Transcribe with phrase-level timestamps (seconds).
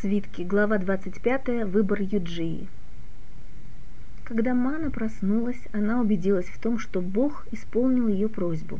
[0.00, 2.68] Свитки, глава 25, выбор Юджии.
[4.22, 8.78] Когда Мана проснулась, она убедилась в том, что Бог исполнил ее просьбу.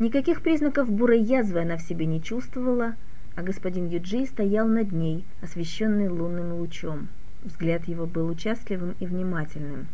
[0.00, 2.96] Никаких признаков бурой язвы она в себе не чувствовала,
[3.36, 7.06] а господин Юджи стоял над ней, освещенный лунным лучом.
[7.44, 9.86] Взгляд его был участливым и внимательным.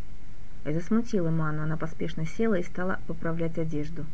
[0.64, 4.06] Это смутило Ману, она поспешно села и стала поправлять одежду.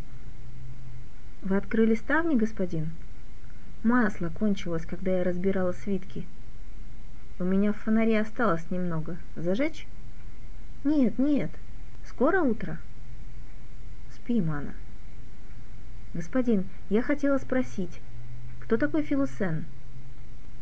[1.42, 2.88] «Вы открыли ставни, господин?»
[3.83, 6.27] Масло кончилось, когда я разбирала свитки.
[7.38, 9.16] У меня в фонаре осталось немного.
[9.37, 9.87] Зажечь?
[10.84, 11.51] Нет, нет.
[12.05, 12.79] Скоро утро?
[14.15, 14.74] Спи, Мана.
[16.12, 18.02] Господин, я хотела спросить,
[18.61, 19.65] кто такой Филусен?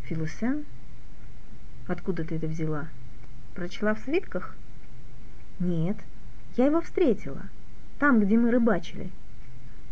[0.02, 0.64] Филусен?
[1.88, 2.86] Откуда ты это взяла?
[3.56, 4.54] Прочла в свитках?
[5.58, 5.96] Нет,
[6.56, 7.42] я его встретила.
[7.98, 9.10] Там, где мы рыбачили.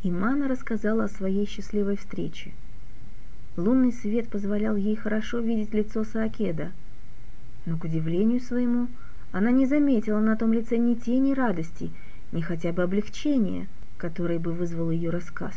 [0.05, 2.53] И Мана рассказала о своей счастливой встрече–
[3.57, 6.73] Лунный свет позволял ей хорошо видеть лицо Саакеда,
[7.65, 8.89] но, к удивлению своему,
[9.33, 11.91] она не заметила на том лице ни тени радости,
[12.33, 13.67] ни хотя бы облегчения,
[13.97, 15.55] которое бы вызвал ее рассказ.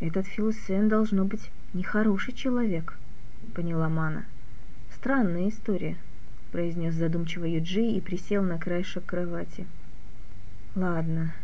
[0.00, 2.96] «Этот Филусен должно быть нехороший человек»,—
[3.54, 4.24] поняла Мана.
[4.94, 5.96] «Странная история»,—
[6.52, 9.66] произнес задумчиво Юджи и присел на краешек кровати.
[10.74, 11.34] «Ладно,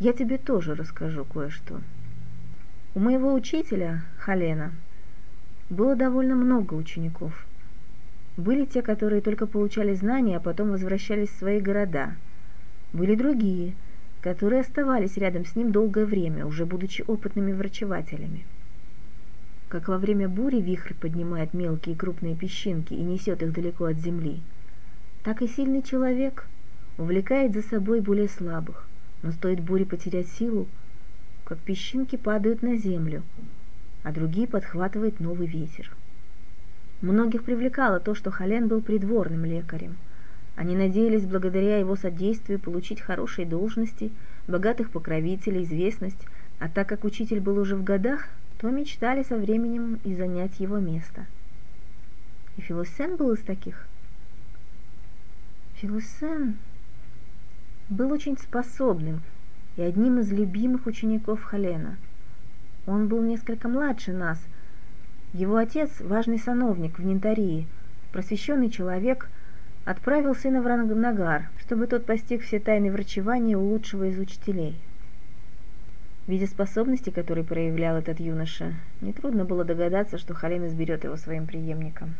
[0.00, 1.80] я тебе тоже расскажу кое-что.
[2.94, 4.72] У моего учителя, Халена,
[5.70, 7.46] было довольно много учеников.
[8.36, 12.16] Были те, которые только получали знания, а потом возвращались в свои города.
[12.92, 13.74] Были другие,
[14.20, 18.44] которые оставались рядом с ним долгое время, уже будучи опытными врачевателями.
[19.68, 23.98] Как во время бури вихрь поднимает мелкие и крупные песчинки и несет их далеко от
[23.98, 24.40] земли,
[25.22, 26.48] так и сильный человек
[26.98, 28.88] увлекает за собой более слабых,
[29.22, 30.66] но стоит буре потерять силу,
[31.44, 33.22] как песчинки падают на землю,
[34.02, 35.90] а другие подхватывает новый ветер.
[37.00, 39.96] Многих привлекало то, что Хален был придворным лекарем.
[40.56, 44.12] Они надеялись благодаря его содействию получить хорошие должности,
[44.46, 46.26] богатых покровителей, известность,
[46.58, 48.28] а так как учитель был уже в годах,
[48.58, 51.24] то мечтали со временем и занять его место.
[52.58, 53.86] И Филосен был из таких.
[55.76, 56.58] Филосен
[57.88, 59.22] был очень способным
[59.76, 61.96] и одним из любимых учеников Халена–
[62.86, 64.38] он был несколько младше нас.
[65.32, 67.66] Его отец, важный сановник в Нинтарии,
[68.12, 69.28] просвещенный человек,
[69.84, 74.76] отправил сына в Рангнагар, чтобы тот постиг все тайны врачевания у лучшего из учителей.
[76.26, 82.14] Видя способности, которые проявлял этот юноша, нетрудно было догадаться, что Халин изберет его своим преемником.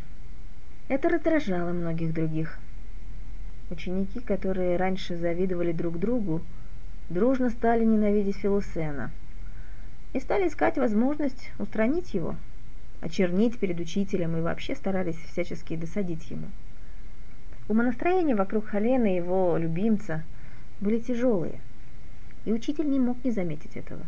[0.87, 2.57] Это раздражало многих других.
[3.69, 6.41] Ученики, которые раньше завидовали друг другу,
[7.09, 9.11] дружно стали ненавидеть Филусена–
[10.13, 12.35] и стали искать возможность устранить его,
[12.99, 16.47] очернить перед учителем и вообще старались всячески досадить ему.
[17.69, 20.23] Умонастроения вокруг Халена и его любимца
[20.81, 21.59] были тяжелые,
[22.43, 24.01] и учитель не мог не заметить этого.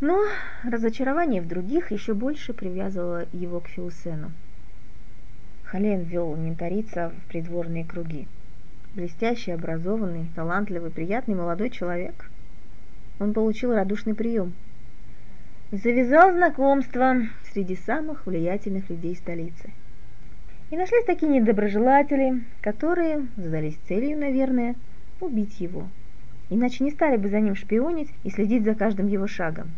[0.00, 0.22] Но
[0.62, 4.30] разочарование в других еще больше привязывало его к Филусену.
[5.64, 8.28] Хален вел ментарица в придворные круги.
[8.94, 12.30] Блестящий, образованный, талантливый, приятный молодой человек.
[13.18, 14.52] Он получил радушный прием–
[15.72, 17.16] завязал знакомство
[17.52, 19.70] среди самых влиятельных людей столицы.
[20.70, 24.76] И нашлись такие недоброжелатели, которые задались целью, наверное,
[25.20, 25.88] убить его.
[26.50, 29.70] Иначе не стали бы за ним шпионить и следить за каждым его шагом.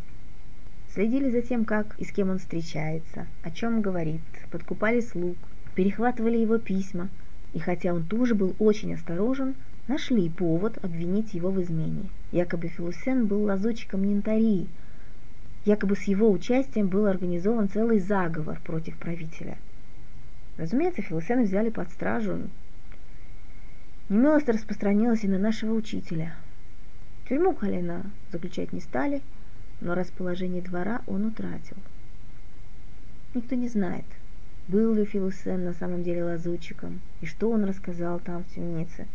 [0.93, 5.37] Следили за тем, как и с кем он встречается, о чем говорит, подкупали слуг,
[5.75, 7.09] перехватывали его письма,
[7.55, 9.55] и хотя он тоже был очень осторожен,
[9.87, 12.11] нашли повод обвинить его в измене.
[12.33, 14.69] Якобы Филусен был лазутчиком Нинтарии,
[15.69, 19.59] Якобы с его участием был организован целый заговор против правителя.
[20.57, 22.49] Разумеется, Филосена взяли под стражу.
[24.09, 26.35] Немилость распространилась и на нашего учителя.
[27.29, 29.21] Тюрьму Халена заключать не стали,
[29.83, 31.77] но расположение двора он утратил.
[33.35, 34.07] Никто не знает,
[34.69, 39.07] был ли Филусен на самом деле лазутчиком, и что он рассказал там в темнице.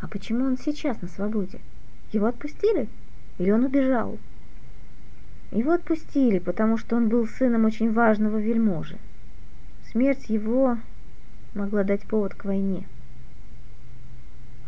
[0.00, 1.60] А почему он сейчас на свободе?
[2.10, 2.88] Его отпустили?
[3.36, 4.18] Или он убежал?
[5.52, 8.98] Его отпустили, потому что он был сыном очень важного вельможи.
[9.90, 10.78] Смерть его
[11.54, 12.86] могла дать повод к войне.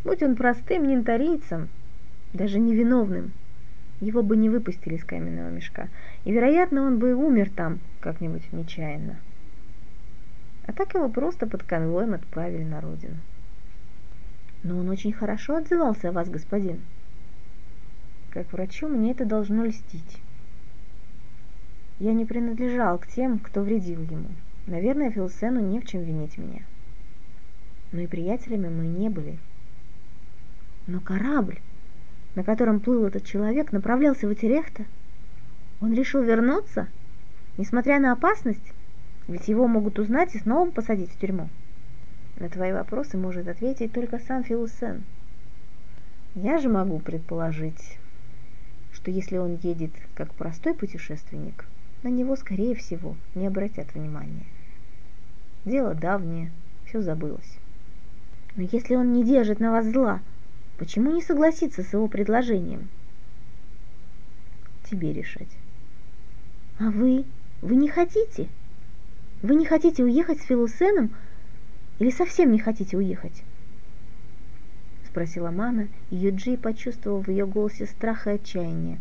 [0.02, 1.68] Будь он простым нинтарийцем,
[2.32, 3.30] даже невиновным,
[4.00, 5.88] его бы не выпустили из каменного мешка,
[6.24, 9.16] и, вероятно, он бы умер там как-нибудь нечаянно.
[10.66, 13.16] А так его просто под конвоем отправили на родину.
[14.64, 16.80] Но он очень хорошо отзывался о вас, господин.
[18.30, 20.20] Как врачу мне это должно льстить.
[22.02, 24.26] Я не принадлежал к тем, кто вредил ему.
[24.66, 26.62] Наверное, Филсену не в чем винить меня.
[27.92, 29.38] Но и приятелями мы не были.
[30.88, 31.60] Но корабль,
[32.34, 34.84] на котором плыл этот человек, направлялся в Этерехта.
[35.80, 36.88] Он решил вернуться,
[37.56, 38.72] несмотря на опасность,
[39.28, 41.50] ведь его могут узнать и снова посадить в тюрьму.
[42.34, 45.04] На твои вопросы может ответить только сам Филусен.
[46.34, 47.96] Я же могу предположить,
[48.92, 51.64] что если он едет как простой путешественник,
[52.02, 54.46] на него, скорее всего, не обратят внимания.
[55.64, 56.50] Дело давнее,
[56.86, 57.58] все забылось.
[58.56, 60.20] Но если он не держит на вас зла,
[60.78, 62.88] почему не согласиться с его предложением?
[64.90, 65.48] Тебе решать.
[66.78, 67.24] А вы?
[67.62, 68.48] Вы не хотите?
[69.42, 71.14] Вы не хотите уехать с Филусеном
[71.98, 73.44] или совсем не хотите уехать?
[75.06, 78.98] Спросила Мана, и Юджи почувствовал в ее голосе страх и отчаяние.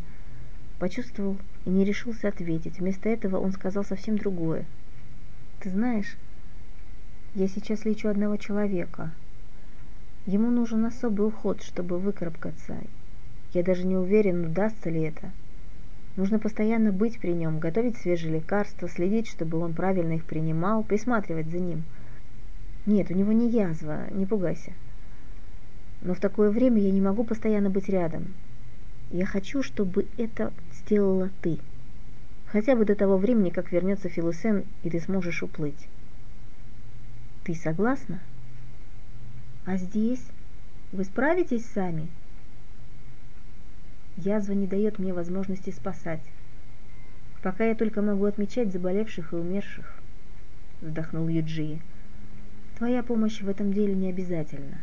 [0.77, 2.79] Почувствовал и не решился ответить.
[2.79, 4.65] Вместо этого он сказал совсем другое.
[5.59, 6.17] Ты знаешь,
[7.35, 9.11] я сейчас лечу одного человека.
[10.25, 12.77] Ему нужен особый уход, чтобы выкарабкаться.
[13.53, 15.31] Я даже не уверен, удастся ли это.
[16.17, 21.47] Нужно постоянно быть при нем, готовить свежие лекарства, следить, чтобы он правильно их принимал, присматривать
[21.47, 21.83] за ним.
[22.85, 24.73] Нет, у него не язва, не пугайся.
[26.01, 28.33] Но в такое время я не могу постоянно быть рядом.
[29.11, 30.51] Я хочу, чтобы это
[30.83, 31.59] сделала ты.
[32.47, 35.87] Хотя бы до того времени, как вернется Филусен, и ты сможешь уплыть.
[37.43, 38.19] Ты согласна?
[39.65, 40.23] А здесь?
[40.91, 42.07] Вы справитесь сами?
[44.17, 46.23] Язва не дает мне возможности спасать.
[47.41, 49.95] Пока я только могу отмечать заболевших и умерших,
[50.81, 51.79] вздохнул Юджи.
[52.77, 54.79] Твоя помощь в этом деле не обязательна.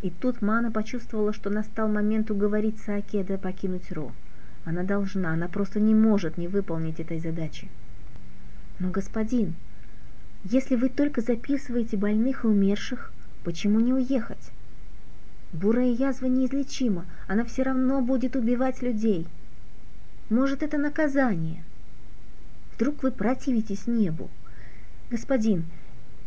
[0.00, 4.12] И тут Мана почувствовала, что настал момент уговорить Саакеда покинуть Ро.
[4.64, 7.68] Она должна, она просто не может не выполнить этой задачи.
[8.78, 9.54] Но, господин,
[10.44, 13.12] если вы только записываете больных и умерших,
[13.44, 14.52] почему не уехать?
[15.52, 19.26] Бурая язва неизлечима, она все равно будет убивать людей.
[20.28, 21.64] Может, это наказание?
[22.74, 24.28] Вдруг вы противитесь небу?
[25.10, 25.64] Господин,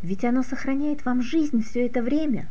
[0.01, 2.48] ведь оно сохраняет вам жизнь все это время.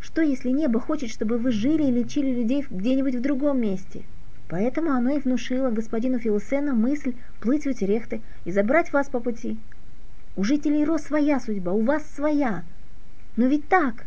[0.00, 4.02] Что, если небо хочет, чтобы вы жили и лечили людей где-нибудь в другом месте?
[4.54, 9.58] Поэтому оно и внушило господину Филосена мысль плыть в Утерехты и забрать вас по пути.
[10.36, 12.62] У жителей Ро своя судьба, у вас своя.
[13.34, 14.06] Но ведь так,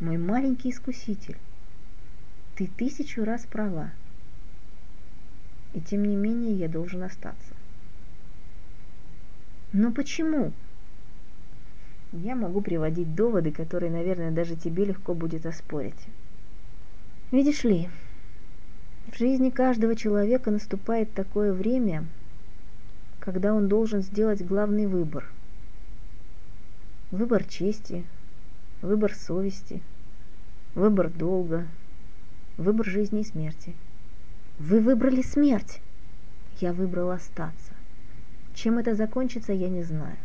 [0.00, 1.36] мой маленький искуситель,
[2.56, 3.90] ты тысячу раз права.
[5.74, 7.52] И тем не менее я должен остаться.
[9.74, 10.54] Но почему?
[12.12, 16.06] Я могу приводить доводы, которые, наверное, даже тебе легко будет оспорить.
[17.32, 17.90] Видишь ли,
[19.10, 22.06] в жизни каждого человека наступает такое время,
[23.18, 25.28] когда он должен сделать главный выбор.
[27.10, 28.04] Выбор чести,
[28.82, 29.82] выбор совести,
[30.74, 31.66] выбор долга,
[32.56, 33.74] выбор жизни и смерти.
[34.60, 35.80] Вы выбрали смерть.
[36.60, 37.72] Я выбрал остаться.
[38.54, 40.16] Чем это закончится, я не знаю.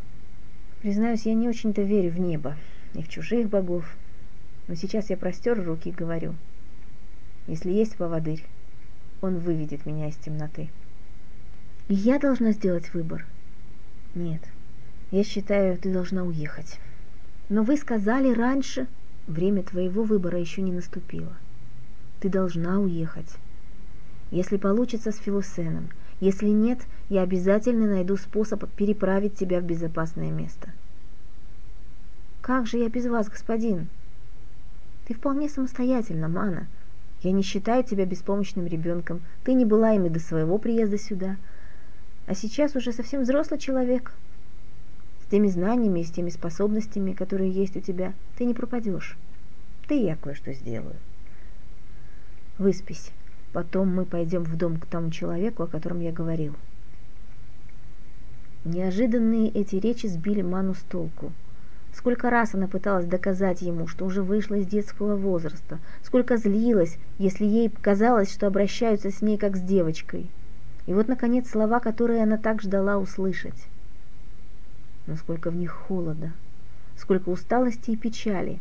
[0.81, 2.55] Признаюсь, я не очень-то верю в небо
[2.93, 3.95] и в чужих богов.
[4.67, 6.35] Но сейчас я простер руки и говорю,
[7.47, 8.43] если есть поводырь,
[9.21, 10.69] он выведет меня из темноты.
[11.87, 13.25] И я должна сделать выбор?
[14.15, 14.41] Нет,
[15.11, 16.79] я считаю, ты должна уехать.
[17.49, 18.87] Но вы сказали раньше,
[19.27, 21.33] время твоего выбора еще не наступило.
[22.19, 23.37] Ты должна уехать.
[24.31, 26.79] Если получится с Филусеном, если нет,
[27.09, 30.69] я обязательно найду способ переправить тебя в безопасное место.
[32.41, 33.87] Как же я без вас, господин?
[35.07, 36.67] Ты вполне самостоятельна, Мана.
[37.25, 39.19] Я не считаю тебя беспомощным ребенком.
[39.43, 41.37] Ты не была ими до своего приезда сюда.
[42.27, 44.13] А сейчас уже совсем взрослый человек,
[45.23, 49.17] с теми знаниями и с теми способностями, которые есть у тебя, ты не пропадешь.
[49.87, 50.97] Ты я кое-что сделаю.
[52.59, 53.09] Выспись.
[53.53, 56.53] Потом мы пойдем в дом к тому человеку, о котором я говорил.
[58.65, 61.33] Неожиданные эти речи сбили Ману с толку.
[61.95, 67.45] Сколько раз она пыталась доказать ему, что уже вышла из детского возраста, сколько злилась, если
[67.45, 70.27] ей казалось, что обращаются с ней как с девочкой.
[70.85, 73.67] И вот, наконец, слова, которые она так ждала услышать
[75.07, 76.31] но сколько в них холода,
[76.97, 78.59] сколько усталости и печали,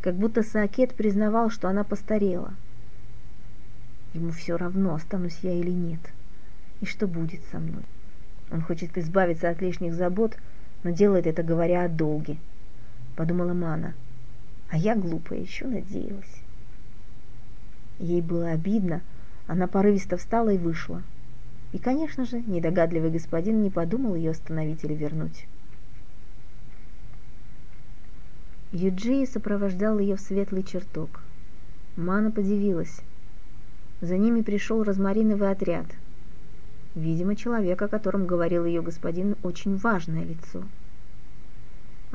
[0.00, 2.54] как будто Саакет признавал, что она постарела.
[4.12, 6.00] Ему все равно, останусь я или нет,
[6.80, 7.82] и что будет со мной.
[8.50, 10.36] Он хочет избавиться от лишних забот,
[10.82, 12.36] но делает это, говоря о долге,
[13.16, 13.94] подумала Мана.
[14.70, 16.42] А я глупая еще надеялась.
[17.98, 19.02] Ей было обидно,
[19.46, 21.02] она порывисто встала и вышла.
[21.72, 25.46] И, конечно же, недогадливый господин не подумал ее остановить или вернуть.
[28.72, 31.20] Юджи сопровождал ее в светлый чертог.
[31.96, 33.00] Мана подивилась.
[34.00, 35.86] За ними пришел розмариновый отряд.
[36.96, 40.64] Видимо, человек, о котором говорил ее господин, очень важное лицо.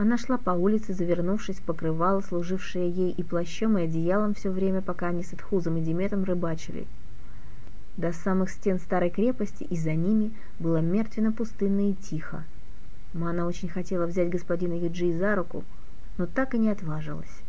[0.01, 4.81] Она шла по улице, завернувшись в покрывало, служившее ей и плащом, и одеялом все время,
[4.81, 6.87] пока они с Эдхузом и Диметом рыбачили.
[7.97, 12.45] До самых стен старой крепости и за ними было мертвенно-пустынно и тихо.
[13.11, 15.65] Мана очень хотела взять господина Юджи за руку,
[16.17, 17.41] но так и не отважилась.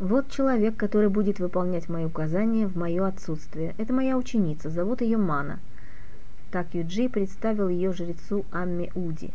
[0.00, 3.76] Вот человек, который будет выполнять мои указания в мое отсутствие.
[3.78, 5.60] Это моя ученица, зовут ее Мана–
[6.50, 9.30] так Юджи представил ее жрецу Амме Уди.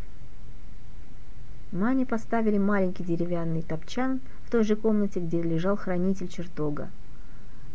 [1.72, 6.90] Мане поставили маленький деревянный топчан в той же комнате, где лежал хранитель чертога.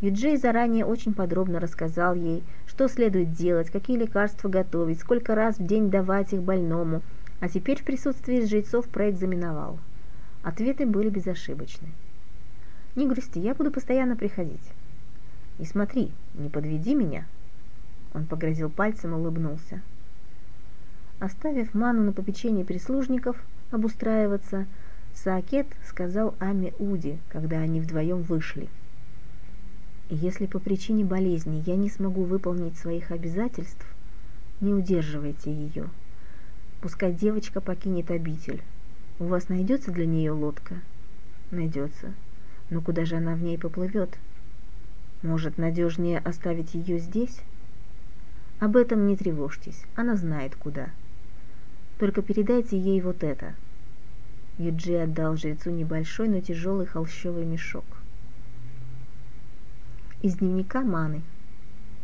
[0.00, 5.66] Юджей заранее очень подробно рассказал ей, что следует делать, какие лекарства готовить, сколько раз в
[5.66, 7.00] день давать их больному,
[7.40, 9.78] а теперь в присутствии жрецов проэкзаменовал.
[10.42, 11.88] Ответы были безошибочны.
[12.94, 14.72] «Не грусти, я буду постоянно приходить.
[15.58, 17.26] И смотри, не подведи меня»,
[18.14, 19.82] он погрозил пальцем и улыбнулся.
[21.18, 23.36] Оставив Ману на попечение прислужников
[23.70, 24.66] обустраиваться,
[25.14, 28.68] Саакет сказал Аме Уди, когда они вдвоем вышли.
[30.10, 33.86] «Если по причине болезни я не смогу выполнить своих обязательств,
[34.60, 35.88] не удерживайте ее.
[36.82, 38.62] Пускай девочка покинет обитель.
[39.18, 40.74] У вас найдется для нее лодка?»
[41.50, 42.12] «Найдется.
[42.68, 44.18] Но куда же она в ней поплывет?
[45.22, 47.40] Может, надежнее оставить ее здесь?»
[48.58, 50.88] Об этом не тревожьтесь, она знает куда.
[51.98, 53.54] Только передайте ей вот это.
[54.56, 57.84] Юджи отдал жрецу небольшой, но тяжелый холщовый мешок.
[60.22, 61.22] Из дневника Маны.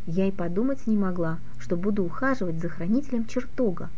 [0.06, 3.88] Я и подумать не могла, что буду ухаживать за хранителем чертога.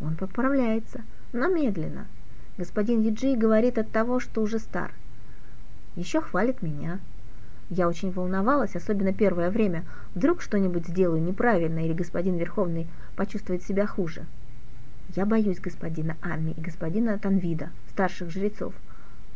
[0.00, 1.02] Он поправляется,
[1.32, 2.08] но медленно.
[2.58, 4.92] Господин Юджи говорит от того, что уже стар.
[5.94, 6.98] Еще хвалит меня,
[7.70, 9.84] я очень волновалась, особенно первое время.
[10.16, 14.26] Вдруг что-нибудь сделаю неправильно, или господин Верховный почувствует себя хуже.
[15.14, 18.74] Я боюсь господина Амми и господина Танвида, старших жрецов.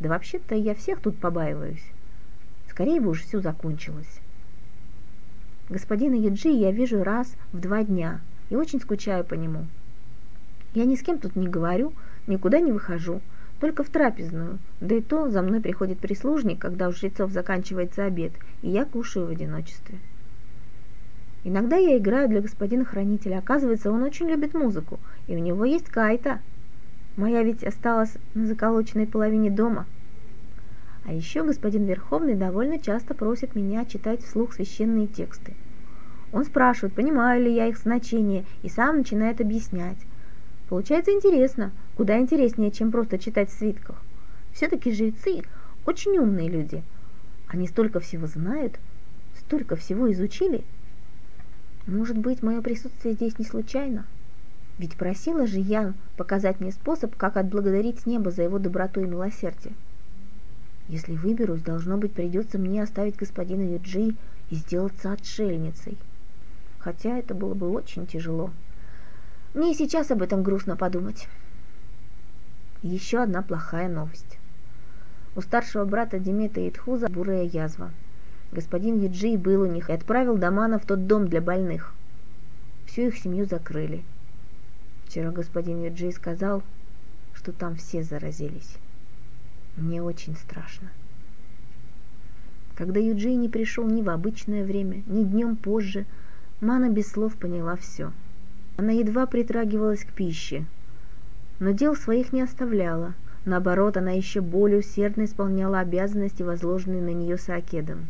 [0.01, 1.83] Да вообще-то я всех тут побаиваюсь.
[2.69, 4.19] Скорее бы уж все закончилось.
[5.69, 9.65] Господина Юджи я вижу раз в два дня и очень скучаю по нему.
[10.73, 11.93] Я ни с кем тут не говорю,
[12.27, 13.21] никуда не выхожу–
[13.59, 18.33] только в трапезную, да и то за мной приходит прислужник, когда у жрецов заканчивается обед,
[18.61, 19.99] и я кушаю в одиночестве.
[21.45, 23.37] Иногда я играю для господина хранителя.
[23.37, 26.39] Оказывается, он очень любит музыку, и у него есть кайта.
[27.17, 29.85] Моя ведь осталась на заколоченной половине дома.
[31.05, 35.53] А еще господин Верховный довольно часто просит меня читать вслух священные тексты.
[36.33, 39.99] Он спрашивает, понимаю ли я их значение, и сам начинает объяснять.
[40.67, 44.01] Получается интересно, куда интереснее, чем просто читать в свитках.
[44.53, 45.41] Все-таки жрецы
[45.85, 46.83] очень умные люди.
[47.47, 48.79] Они столько всего знают,
[49.39, 50.63] столько всего изучили.
[51.87, 54.05] Может быть, мое присутствие здесь не случайно?
[54.77, 59.73] Ведь просила же я показать мне способ, как отблагодарить небо за его доброту и милосердие.
[60.89, 64.15] Если выберусь, должно быть, придется мне оставить господина Юджи
[64.49, 65.97] и сделаться отшельницей.
[66.79, 68.51] Хотя это было бы очень тяжело.
[69.53, 71.27] Мне и сейчас об этом грустно подумать.
[72.85, 74.37] Еще одна плохая новость.
[75.35, 77.89] У старшего брата Демета Итхуза бурая язва.
[78.51, 81.95] Господин Еджи был у них и отправил Дамана в тот дом для больных.
[82.85, 84.03] Всю их семью закрыли.
[85.07, 86.61] Вчера господин Еджи сказал,
[87.33, 88.77] что там все заразились.
[89.77, 90.91] Мне очень страшно.
[92.75, 96.05] Когда Юджи не пришел ни в обычное время, ни днем позже,
[96.61, 98.13] Мана без слов поняла все–
[98.77, 100.65] она едва притрагивалась к пище,
[101.59, 103.13] но дел своих не оставляла.
[103.45, 108.07] Наоборот, она еще более усердно исполняла обязанности, возложенные на нее Саакедом.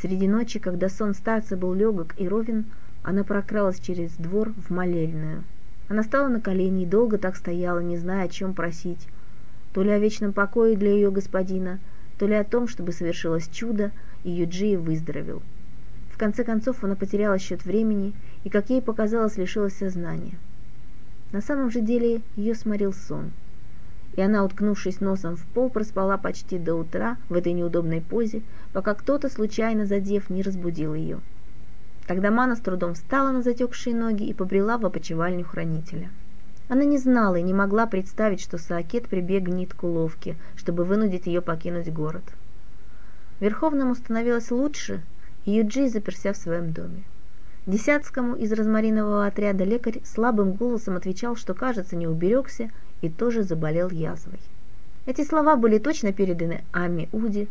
[0.00, 2.66] Среди ночи, когда сон старца был легок и ровен,
[3.02, 5.44] она прокралась через двор в молельную.
[5.88, 9.08] Она стала на колени и долго так стояла, не зная, о чем просить.
[9.72, 11.80] То ли о вечном покое для ее господина,
[12.18, 13.90] то ли о том, чтобы совершилось чудо,
[14.24, 15.42] и Юджи выздоровел
[16.20, 18.12] конце концов она потеряла счет времени
[18.44, 20.34] и, как ей показалось, лишилась сознания.
[21.32, 23.30] На самом же деле ее сморил сон,
[24.16, 28.94] и она, уткнувшись носом в пол, проспала почти до утра в этой неудобной позе, пока
[28.94, 31.20] кто-то, случайно задев, не разбудил ее.
[32.06, 36.10] Тогда Мана с трудом встала на затекшие ноги и побрела в опочивальню хранителя.
[36.68, 41.40] Она не знала и не могла представить, что Саакет прибегнет к уловке, чтобы вынудить ее
[41.40, 42.24] покинуть город.
[43.38, 45.02] Верховному становилось лучше,
[45.44, 47.04] Юджи заперся в своем доме.
[47.66, 52.70] Десятскому из розмаринового отряда лекарь слабым голосом отвечал, что, кажется, не уберегся
[53.02, 54.40] и тоже заболел язвой.
[55.04, 57.48] Эти слова были точно переданы Ами Уди.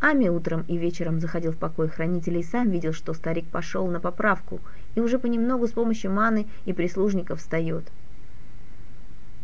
[0.00, 4.00] Ами утром и вечером заходил в покой хранителя и сам видел, что старик пошел на
[4.00, 4.60] поправку
[4.94, 7.84] и уже понемногу с помощью маны и прислужников встает.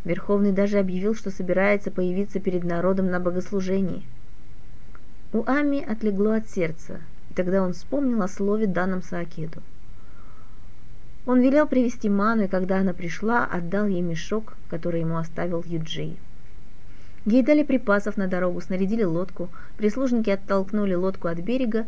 [0.05, 4.03] Верховный даже объявил, что собирается появиться перед народом на богослужении.
[5.33, 9.63] У Ами отлегло от сердца, и тогда он вспомнил о слове данном Саакеду.
[11.27, 16.19] Он велел привести ману, и когда она пришла, отдал ей мешок, который ему оставил Юджей.
[17.25, 21.87] Ей дали припасов на дорогу, снарядили лодку, прислужники оттолкнули лодку от берега,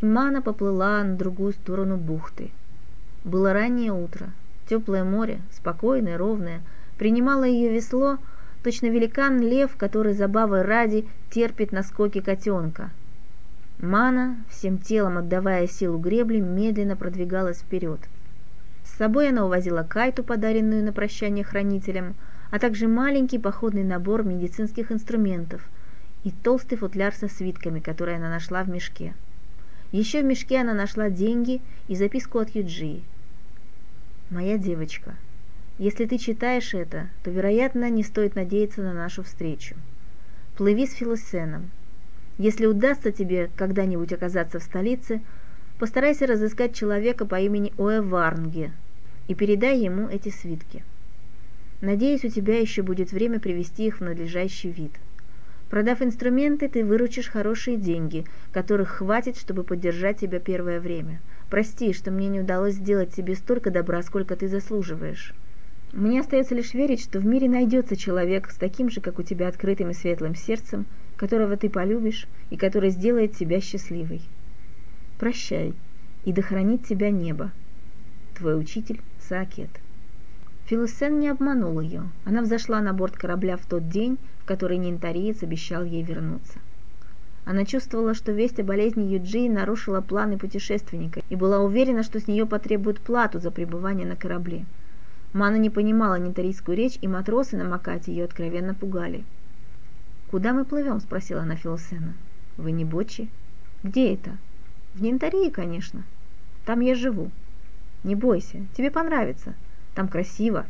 [0.00, 2.50] и Мана поплыла на другую сторону бухты.
[3.22, 4.30] Было раннее утро.
[4.68, 6.60] Теплое море, спокойное, ровное,
[6.98, 8.18] принимало ее весло,
[8.64, 12.90] точно великан-лев, который забавой ради терпит наскоки котенка.
[13.80, 18.00] Мана, всем телом отдавая силу гребли, медленно продвигалась вперед.
[19.02, 22.14] Собой она увозила кайту, подаренную на прощание хранителям,
[22.52, 25.68] а также маленький походный набор медицинских инструментов
[26.22, 29.14] и толстый футляр со свитками, который она нашла в мешке.
[29.90, 33.02] Еще в мешке она нашла деньги и записку от Юджии.
[34.30, 35.16] «Моя девочка,
[35.78, 39.74] если ты читаешь это, то, вероятно, не стоит надеяться на нашу встречу.
[40.56, 41.72] Плыви с Филосеном.
[42.38, 45.20] Если удастся тебе когда-нибудь оказаться в столице,
[45.80, 48.70] постарайся разыскать человека по имени Оэварнге
[49.32, 50.84] и передай ему эти свитки.
[51.80, 54.92] Надеюсь, у тебя еще будет время привести их в надлежащий вид.
[55.70, 61.22] Продав инструменты, ты выручишь хорошие деньги, которых хватит, чтобы поддержать тебя первое время.
[61.48, 65.32] Прости, что мне не удалось сделать тебе столько добра, сколько ты заслуживаешь.
[65.94, 69.48] Мне остается лишь верить, что в мире найдется человек с таким же, как у тебя,
[69.48, 70.84] открытым и светлым сердцем,
[71.16, 74.20] которого ты полюбишь и который сделает тебя счастливой.
[75.18, 75.72] Прощай,
[76.26, 77.50] и да хранит тебя небо.
[78.34, 79.70] Твой учитель Саакет.
[80.66, 82.04] Филосен не обманул ее.
[82.24, 86.58] Она взошла на борт корабля в тот день, в который Нинтариец обещал ей вернуться.
[87.44, 92.28] Она чувствовала, что весть о болезни Юджи нарушила планы путешественника и была уверена, что с
[92.28, 94.64] нее потребуют плату за пребывание на корабле.
[95.32, 99.24] Мана не понимала нинтарийскую речь, и матросы на Макате ее откровенно пугали.
[100.30, 102.14] «Куда мы плывем?»– спросила она Филосена.
[102.56, 103.28] «Вы не Бочи?»
[103.82, 104.36] «Где это?»
[104.94, 106.04] «В Нинтарии, конечно.
[106.64, 107.30] Там я живу.
[108.04, 109.54] Не бойся, тебе понравится.
[109.94, 110.66] Там красиво».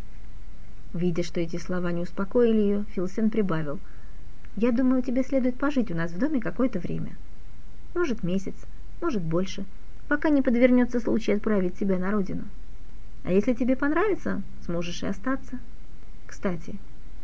[0.92, 3.80] Видя, что эти слова не успокоили ее, Филсен прибавил.
[4.56, 7.16] «Я думаю, тебе следует пожить у нас в доме какое-то время.
[7.94, 8.54] Может, месяц,
[9.00, 9.64] может, больше,
[10.08, 12.44] пока не подвернется случай отправить тебя на родину.
[13.24, 15.58] А если тебе понравится, сможешь и остаться.
[16.26, 16.76] Кстати,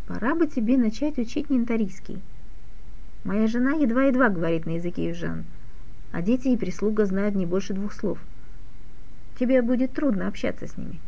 [0.06, 2.22] пора бы тебе начать учить нинтарийский.
[3.24, 5.44] Моя жена едва-едва говорит на языке южан,
[6.12, 8.18] а дети и прислуга знают не больше двух слов.
[9.38, 11.00] Тебе будет трудно общаться с ними».